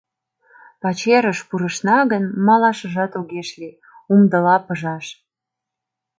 [0.81, 3.79] Пачерыш пурышна гын, малашыжат огеш лий—
[4.13, 5.05] умдыла пыжаш.